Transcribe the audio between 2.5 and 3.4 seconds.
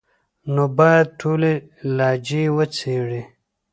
وڅېړي،